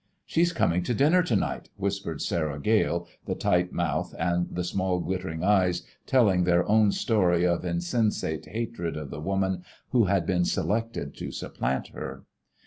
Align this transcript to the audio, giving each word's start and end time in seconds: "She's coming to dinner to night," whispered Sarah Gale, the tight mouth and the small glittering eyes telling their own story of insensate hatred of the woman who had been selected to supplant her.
"She's 0.25 0.51
coming 0.51 0.81
to 0.85 0.95
dinner 0.95 1.21
to 1.21 1.35
night," 1.35 1.69
whispered 1.77 2.23
Sarah 2.23 2.59
Gale, 2.59 3.07
the 3.27 3.35
tight 3.35 3.71
mouth 3.71 4.15
and 4.17 4.47
the 4.49 4.63
small 4.63 4.97
glittering 4.99 5.43
eyes 5.43 5.83
telling 6.07 6.43
their 6.43 6.67
own 6.67 6.91
story 6.91 7.45
of 7.45 7.63
insensate 7.63 8.47
hatred 8.47 8.97
of 8.97 9.11
the 9.11 9.21
woman 9.21 9.63
who 9.91 10.05
had 10.05 10.25
been 10.25 10.43
selected 10.43 11.15
to 11.17 11.31
supplant 11.31 11.89
her. 11.89 12.23